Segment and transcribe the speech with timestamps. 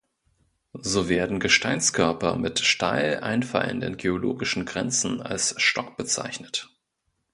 [0.79, 6.69] So werden Gesteinskörper mit steil einfallenden geologischen Grenzen als "Stock" bezeichnet.